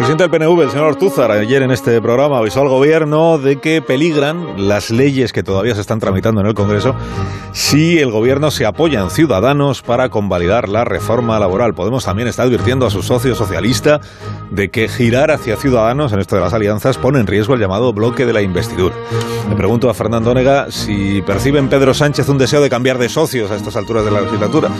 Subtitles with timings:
[0.00, 3.82] presidente del PNV, el señor Ortúzar, ayer en este programa avisó al gobierno de que
[3.82, 6.94] peligran las leyes que todavía se están tramitando en el Congreso
[7.52, 11.74] si el gobierno se apoya en Ciudadanos para convalidar la reforma laboral.
[11.74, 14.00] Podemos también está advirtiendo a su socio socialista
[14.50, 17.92] de que girar hacia Ciudadanos en esto de las alianzas pone en riesgo el llamado
[17.92, 18.94] bloque de la investidura.
[19.50, 23.10] Le pregunto a Fernando Onega si percibe en Pedro Sánchez un deseo de cambiar de
[23.10, 24.70] socios a estas alturas de la legislatura.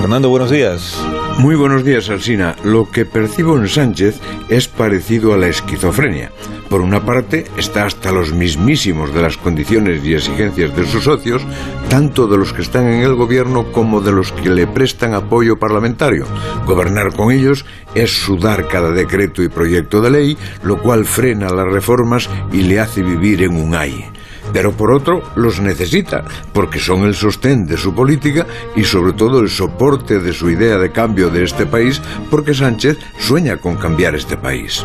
[0.00, 0.98] Fernando, buenos días.
[1.38, 2.54] Muy buenos días, Alsina.
[2.62, 6.30] Lo que percibo en Sánchez es parecido a la esquizofrenia.
[6.68, 11.42] Por una parte, está hasta los mismísimos de las condiciones y exigencias de sus socios,
[11.88, 15.58] tanto de los que están en el gobierno como de los que le prestan apoyo
[15.58, 16.26] parlamentario.
[16.66, 21.66] Gobernar con ellos es sudar cada decreto y proyecto de ley, lo cual frena las
[21.66, 24.12] reformas y le hace vivir en un aire
[24.52, 29.40] pero por otro los necesita, porque son el sostén de su política y sobre todo
[29.40, 34.14] el soporte de su idea de cambio de este país, porque Sánchez sueña con cambiar
[34.14, 34.84] este país.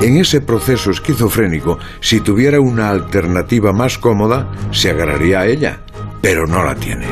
[0.00, 5.80] En ese proceso esquizofrénico, si tuviera una alternativa más cómoda, se agarraría a ella
[6.24, 7.06] pero no la tiene.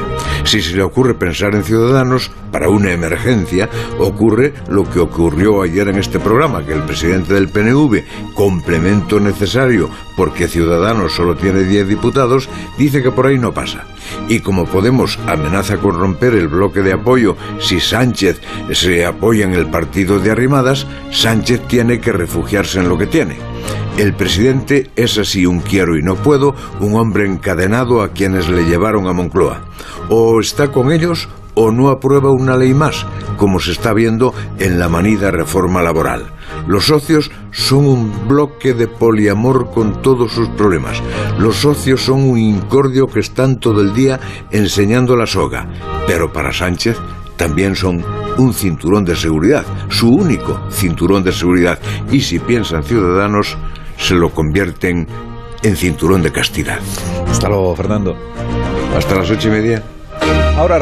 [0.44, 5.88] Si se le ocurre pensar en Ciudadanos para una emergencia, ocurre lo que ocurrió ayer
[5.88, 8.02] en este programa, que el presidente del PNV,
[8.34, 13.84] complemento necesario porque Ciudadanos solo tiene 10 diputados, dice que por ahí no pasa.
[14.28, 18.40] Y como Podemos amenaza con romper el bloque de apoyo si Sánchez
[18.72, 23.51] se apoya en el partido de Arrimadas, Sánchez tiene que refugiarse en lo que tiene
[23.98, 28.64] el presidente es así un quiero y no puedo, un hombre encadenado a quienes le
[28.64, 29.62] llevaron a Moncloa.
[30.08, 34.78] O está con ellos o no aprueba una ley más, como se está viendo en
[34.78, 36.32] la manida reforma laboral.
[36.66, 41.02] Los socios son un bloque de poliamor con todos sus problemas.
[41.38, 44.18] Los socios son un incordio que están todo el día
[44.50, 45.68] enseñando la soga.
[46.06, 46.96] Pero para Sánchez
[47.42, 48.04] también son
[48.38, 51.76] un cinturón de seguridad, su único cinturón de seguridad.
[52.08, 53.58] Y si piensan ciudadanos,
[53.98, 55.08] se lo convierten
[55.64, 56.78] en cinturón de castidad.
[57.28, 58.14] Hasta luego, Fernando.
[58.96, 59.82] Hasta las ocho y media.
[60.56, 60.78] Ahora